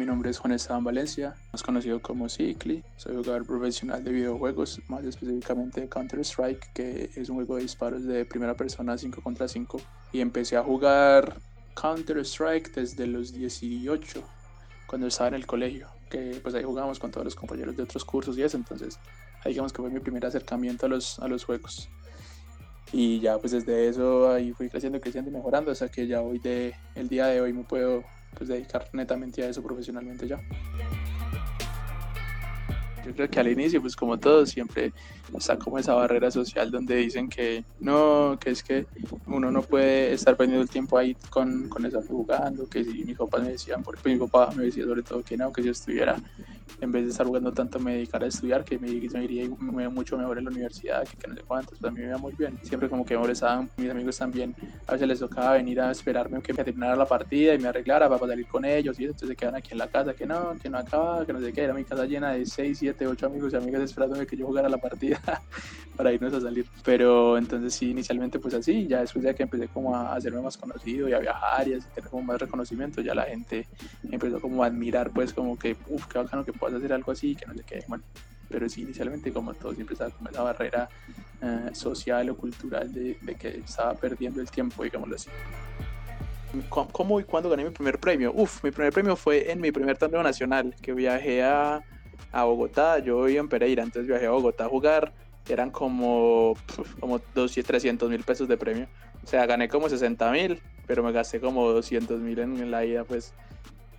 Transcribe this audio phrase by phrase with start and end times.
[0.00, 2.82] Mi nombre es Juan Esteban Valencia, más conocido como Cicli.
[2.96, 8.24] Soy jugador profesional de videojuegos, más específicamente Counter-Strike, que es un juego de disparos de
[8.24, 9.78] primera persona 5 contra 5.
[10.14, 11.38] Y empecé a jugar
[11.78, 14.22] Counter-Strike desde los 18,
[14.86, 18.02] cuando estaba en el colegio, que pues ahí jugábamos con todos los compañeros de otros
[18.02, 18.98] cursos y eso, entonces
[19.44, 21.90] ahí digamos que fue mi primer acercamiento a los, a los juegos.
[22.90, 26.38] Y ya pues desde eso ahí fui creciendo, creciendo y mejorando hasta que ya hoy
[26.38, 28.02] de, el día de hoy me puedo
[28.36, 30.40] pues dedicar netamente a eso profesionalmente ya.
[33.04, 34.92] Yo creo que al inicio, pues como todos, siempre
[35.36, 38.86] está como esa barrera social donde dicen que no, que es que
[39.26, 43.16] uno no puede estar perdiendo el tiempo ahí con, con estar jugando, que si mis
[43.16, 45.72] papás me decían, por ejemplo mi papá me decía sobre todo que no, que yo
[45.72, 46.16] estuviera
[46.80, 49.88] en vez de estar jugando tanto me dedicara a estudiar, que me, me iría me
[49.88, 52.18] mucho mejor en la universidad, que, que no sé cuántos, pues a mí me iba
[52.18, 52.58] muy bien.
[52.62, 54.54] Siempre como que me molestaban mis amigos también,
[54.86, 58.08] a veces les tocaba venir a esperarme que me terminara la partida y me arreglara
[58.08, 60.68] para salir con ellos y entonces se quedan aquí en la casa, que no, que
[60.68, 63.52] no acaba, que no sé qué, era mi casa llena de 6, 7, 8 amigos
[63.52, 65.20] y amigas esperándome que yo jugara la partida
[65.96, 66.66] para irnos a salir.
[66.84, 70.56] Pero entonces sí, inicialmente pues así, ya después de que empecé como a hacerme más
[70.56, 73.68] conocido y a viajar y a tener como más reconocimiento, ya la gente
[74.02, 77.34] empezó como a admirar pues como que, uff, qué bacano que puedas hacer algo así,
[77.34, 78.04] que no sé qué, bueno,
[78.48, 80.88] pero sí, inicialmente como todo siempre estaba como esa barrera
[81.40, 85.30] uh, social o cultural de, de, que estaba perdiendo el tiempo, digámoslo así.
[86.68, 88.32] ¿Cómo y cuándo gané mi primer premio?
[88.34, 91.80] Uf, mi primer premio fue en mi primer torneo nacional, que viajé a,
[92.32, 95.14] a Bogotá, yo vivía en Pereira, entonces viajé a Bogotá a jugar,
[95.48, 96.54] eran como,
[96.98, 98.88] como 200, 300 mil pesos de premio,
[99.22, 102.84] o sea, gané como 60 mil, pero me gasté como 200 mil en, en la
[102.84, 103.32] ida, pues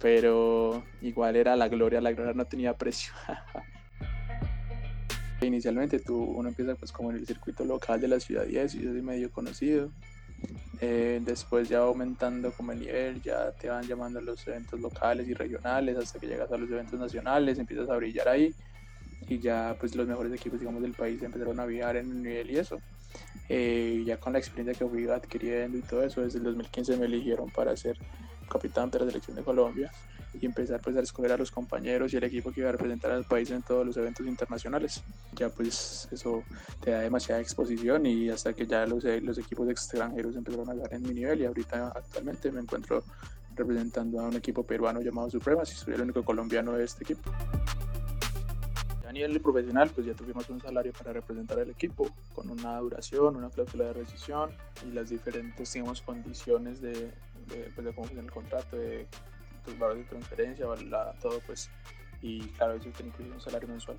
[0.00, 3.12] pero igual era la gloria, la gloria no tenía precio.
[5.40, 8.76] Inicialmente tú, uno empieza pues como en el circuito local de la ciudad y eso,
[8.76, 9.90] y es medio conocido.
[10.80, 15.28] Eh, después ya aumentando como el nivel, ya te van llamando a los eventos locales
[15.28, 18.54] y regionales hasta que llegas a los eventos nacionales, empiezas a brillar ahí
[19.28, 22.50] y ya pues los mejores equipos digamos del país empezaron a viajar en el nivel
[22.50, 22.80] y eso.
[23.48, 27.06] Eh, ya con la experiencia que fui adquiriendo y todo eso, desde el 2015 me
[27.06, 27.96] eligieron para ser
[28.48, 29.90] capitán de la selección de Colombia
[30.40, 33.12] y empezar pues a escoger a los compañeros y el equipo que iba a representar
[33.12, 35.02] al país en todos los eventos internacionales.
[35.34, 36.44] Ya pues eso
[36.80, 40.92] te da demasiada exposición y hasta que ya los, los equipos extranjeros empezaron a dar
[40.94, 43.02] en mi nivel y ahorita actualmente me encuentro
[43.58, 47.30] representando a un equipo peruano llamado Supremas y soy el único colombiano de este equipo.
[49.06, 53.36] A nivel profesional, pues ya tuvimos un salario para representar al equipo, con una duración,
[53.36, 54.50] una cláusula de rescisión
[54.86, 57.10] y las diferentes, digamos, condiciones de,
[57.48, 59.06] de, pues, de cómo funciona el contrato, de
[59.64, 61.70] tus valores de transferencia, la, todo, pues,
[62.22, 63.98] y claro, eso que ser un salario mensual.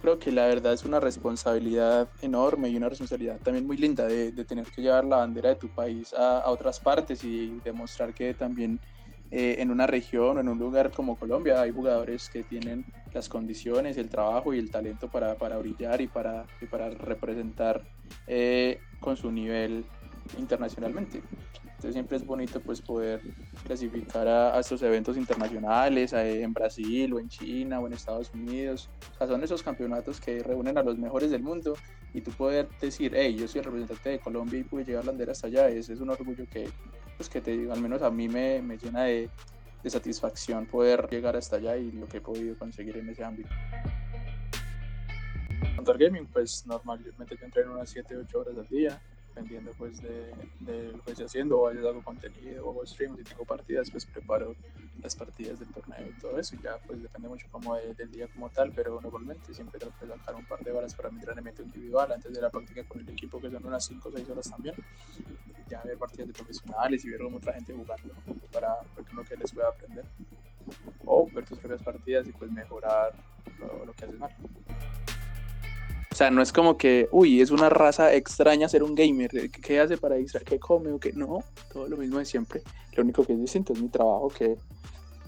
[0.00, 4.32] Creo que la verdad es una responsabilidad enorme y una responsabilidad también muy linda de,
[4.32, 8.12] de tener que llevar la bandera de tu país a, a otras partes y demostrar
[8.12, 8.78] que también
[9.30, 13.28] eh, en una región o en un lugar como Colombia hay jugadores que tienen las
[13.28, 17.82] condiciones, el trabajo y el talento para, para brillar y para, y para representar
[18.26, 19.86] eh, con su nivel
[20.38, 21.22] internacionalmente.
[21.84, 23.20] Entonces siempre es bonito pues poder
[23.62, 28.88] clasificar a, a estos eventos internacionales en Brasil o en China o en Estados Unidos.
[29.12, 31.74] O sea, son esos campeonatos que reúnen a los mejores del mundo
[32.14, 35.10] y tú poder decir, hey, yo soy el representante de Colombia y pude llevar la
[35.10, 35.68] bandera hasta allá.
[35.68, 36.70] Ese es un orgullo que,
[37.18, 39.28] pues que te digo, al menos a mí me, me llena de,
[39.82, 43.50] de satisfacción poder llegar hasta allá y lo que he podido conseguir en ese ámbito.
[45.76, 48.98] Counter Gaming, pues normalmente yo entreno unas 7, 8 horas al día
[49.34, 53.20] dependiendo pues de, de, lo que estoy haciendo, o veces hago contenido o hago streams
[53.20, 54.54] y tengo partidas, pues preparo
[55.02, 58.10] las partidas del torneo y todo eso, y ya pues depende mucho como de, del
[58.10, 61.16] día como tal, pero normalmente siempre trato de sacar un par de horas para mi
[61.16, 64.30] entrenamiento individual antes de la práctica con el equipo, que son unas 5 o 6
[64.30, 64.76] horas también,
[65.68, 68.14] ya ver partidas de profesionales y ver cómo otra gente jugando,
[68.52, 70.04] para ver lo que les pueda aprender,
[71.04, 73.12] o ver tus propias partidas y pues mejorar
[73.58, 74.30] lo, lo que haces mal.
[76.14, 79.50] O sea, no es como que, uy, es una raza extraña ser un gamer.
[79.50, 80.44] ¿Qué hace para distraer?
[80.44, 81.12] ¿Qué come o qué?
[81.12, 81.40] No,
[81.72, 82.62] todo lo mismo de siempre.
[82.92, 84.56] Lo único que es distinto es mi trabajo, que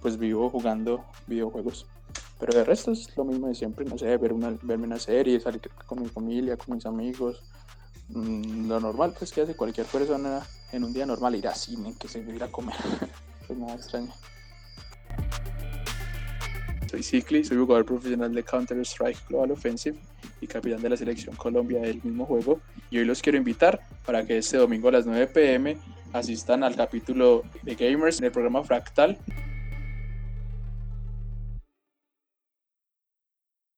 [0.00, 1.84] pues vivo jugando videojuegos.
[2.38, 3.84] Pero de resto es lo mismo de siempre.
[3.84, 7.42] No sé, ver una, verme una serie, salir con mi familia, con mis amigos.
[8.08, 10.40] Mm, lo normal, pues, que hace cualquier persona
[10.72, 12.76] en un día normal, ir a cine, que se ir a comer.
[13.50, 14.14] es nada extraño.
[16.90, 19.98] Soy Cicli, soy jugador profesional de Counter-Strike Global Offensive
[20.40, 22.60] y capitán de la selección Colombia del mismo juego.
[22.90, 25.76] Y hoy los quiero invitar para que este domingo a las 9 pm
[26.12, 29.18] asistan al capítulo de Gamers en el programa Fractal